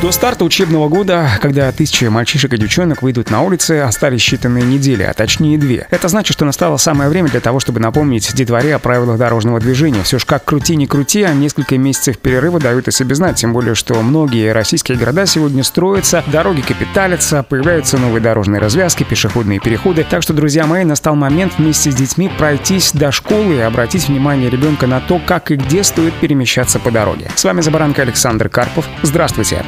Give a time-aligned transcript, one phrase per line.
[0.00, 5.02] До старта учебного года, когда тысячи мальчишек и девчонок выйдут на улицы, остались считанные недели,
[5.02, 5.88] а точнее две.
[5.90, 10.04] Это значит, что настало самое время для того, чтобы напомнить детворе о правилах дорожного движения.
[10.04, 13.52] Все ж как крути не крути, а несколько месяцев перерыва дают о себе знать, тем
[13.52, 20.06] более, что многие российские города сегодня строятся, дороги капиталятся, появляются новые дорожные развязки, пешеходные переходы.
[20.08, 24.48] Так что, друзья мои, настал момент вместе с детьми пройтись до школы и обратить внимание
[24.48, 27.28] ребенка на то, как и где стоит перемещаться по дороге.
[27.34, 28.86] С вами Забаранка Александр Карпов.
[29.02, 29.64] Здравствуйте.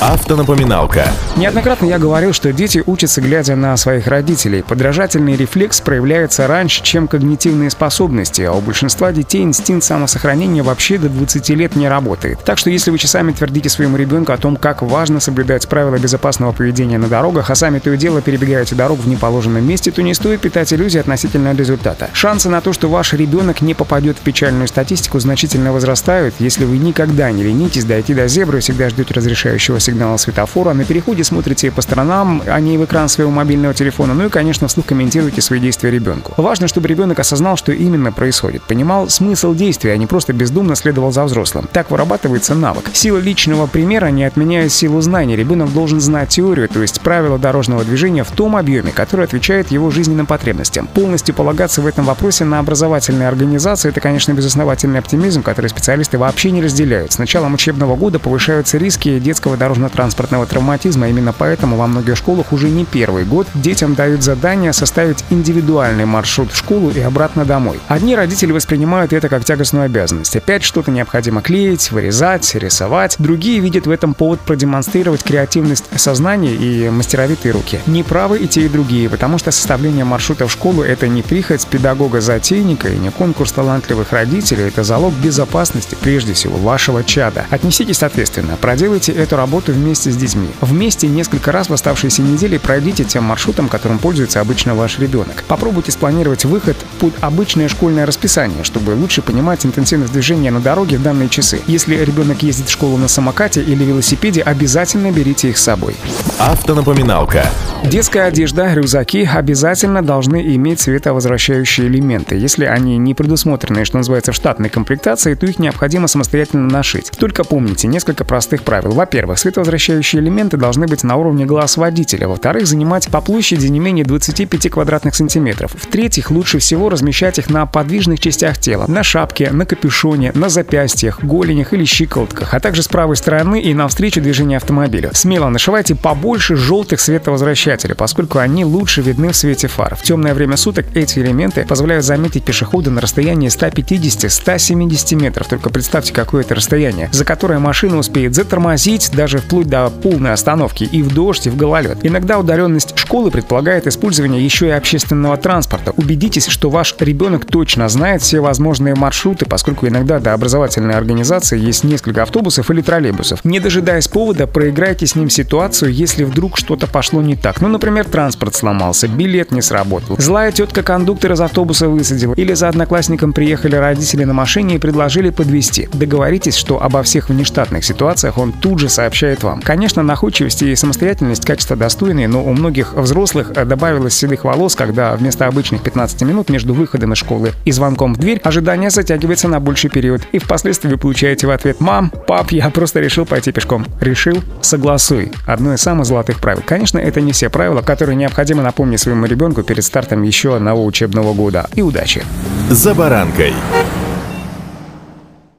[0.00, 1.08] Автонапоминалка.
[1.36, 4.62] Неоднократно я говорил, что дети учатся, глядя на своих родителей.
[4.62, 11.08] Подражательный рефлекс проявляется раньше, чем когнитивные способности, а у большинства детей инстинкт самосохранения вообще до
[11.08, 12.38] 20 лет не работает.
[12.44, 16.52] Так что если вы часами твердите своему ребенку о том, как важно соблюдать правила безопасного
[16.52, 20.12] поведения на дорогах, а сами то и дело перебегаете дорогу в неположенном месте, то не
[20.12, 22.10] стоит питать иллюзии относительно результата.
[22.12, 26.76] Шансы на то, что ваш ребенок не попадет в печальную статистику, значительно возрастают, если вы
[26.76, 30.74] никогда не ленитесь дойти до зебры и всегда ждете разрешающего мигающего сигнала светофора.
[30.74, 34.14] На переходе смотрите по сторонам, а не в экран своего мобильного телефона.
[34.14, 36.34] Ну и, конечно, вслух комментируйте свои действия ребенку.
[36.36, 41.12] Важно, чтобы ребенок осознал, что именно происходит, понимал смысл действия, а не просто бездумно следовал
[41.12, 41.68] за взрослым.
[41.72, 42.90] Так вырабатывается навык.
[42.92, 45.36] Сила личного примера не отменяет силу знаний.
[45.36, 49.90] Ребенок должен знать теорию, то есть правила дорожного движения в том объеме, который отвечает его
[49.90, 50.86] жизненным потребностям.
[50.86, 56.50] Полностью полагаться в этом вопросе на образовательные организации– это, конечно, безосновательный оптимизм, который специалисты вообще
[56.50, 57.12] не разделяют.
[57.12, 61.08] С началом учебного года повышаются риски детского детского дорожно-транспортного травматизма.
[61.08, 66.52] Именно поэтому во многих школах уже не первый год детям дают задание составить индивидуальный маршрут
[66.52, 67.80] в школу и обратно домой.
[67.88, 70.36] Одни родители воспринимают это как тягостную обязанность.
[70.36, 73.16] Опять что-то необходимо клеить, вырезать, рисовать.
[73.18, 77.80] Другие видят в этом повод продемонстрировать креативность сознания и мастеровитые руки.
[77.86, 82.88] Неправы и те, и другие, потому что составление маршрута в школу— это не прихоть педагога-затейника
[82.88, 87.46] и не конкурс талантливых родителей, это залог безопасности, прежде всего, вашего чада.
[87.50, 90.48] Отнеситесь соответственно, проделайте эту работу работу вместе с детьми.
[90.62, 95.44] Вместе несколько раз в оставшиеся недели пройдите тем маршрутом, которым пользуется обычно ваш ребенок.
[95.46, 101.02] Попробуйте спланировать выход под обычное школьное расписание, чтобы лучше понимать интенсивность движения на дороге в
[101.02, 101.60] данные часы.
[101.66, 105.94] Если ребенок ездит в школу на самокате или велосипеде, обязательно берите их с собой.
[106.38, 107.46] Автонапоминалка.
[107.84, 112.36] Детская одежда, рюкзаки обязательно должны иметь световозвращающие элементы.
[112.36, 117.10] Если они не предусмотрены, что называется, в штатной комплектации, то их необходимо самостоятельно нашить.
[117.18, 118.92] Только помните несколько простых правил.
[118.92, 122.28] Во-первых, во-первых, световозвращающие элементы должны быть на уровне глаз водителя.
[122.28, 125.72] Во-вторых, занимать по площади не менее 25 квадратных сантиметров.
[125.74, 128.86] В-третьих, лучше всего размещать их на подвижных частях тела.
[128.88, 133.74] На шапке, на капюшоне, на запястьях, голенях или щиколотках, а также с правой стороны и
[133.74, 135.10] навстречу движения автомобиля.
[135.12, 139.96] Смело нашивайте побольше желтых световозвращателей, поскольку они лучше видны в свете фар.
[139.96, 145.48] В темное время суток эти элементы позволяют заметить пешехода на расстоянии 150-170 метров.
[145.48, 150.84] Только представьте, какое это расстояние, за которое машина успеет затормозить, даже вплоть до полной остановки
[150.84, 151.98] и в дождь, и в гололед.
[152.02, 155.92] Иногда удаленность школы предполагает использование еще и общественного транспорта.
[155.96, 161.84] Убедитесь, что ваш ребенок точно знает все возможные маршруты, поскольку иногда до образовательной организации есть
[161.84, 163.44] несколько автобусов или троллейбусов.
[163.44, 167.60] Не дожидаясь повода, проиграйте с ним ситуацию, если вдруг что-то пошло не так.
[167.60, 172.68] Ну, например, транспорт сломался, билет не сработал, злая тетка кондуктор из автобуса высадила, или за
[172.68, 175.88] одноклассником приехали родители на машине и предложили подвести.
[175.92, 179.60] Договоритесь, что обо всех внештатных ситуациях он тут же сообщит сообщает вам.
[179.60, 185.14] Конечно, находчивость и самостоятельность качества достойные, но у многих взрослых э, добавилось седых волос, когда
[185.14, 189.60] вместо обычных 15 минут между выходом из школы и звонком в дверь ожидание затягивается на
[189.60, 190.22] больший период.
[190.32, 193.84] И впоследствии вы получаете в ответ «Мам, пап, я просто решил пойти пешком».
[194.00, 194.42] Решил?
[194.62, 195.32] Согласуй.
[195.46, 196.62] Одно из самых золотых правил.
[196.64, 201.34] Конечно, это не все правила, которые необходимо напомнить своему ребенку перед стартом еще одного учебного
[201.34, 201.68] года.
[201.74, 202.22] И удачи!
[202.70, 203.52] За баранкой.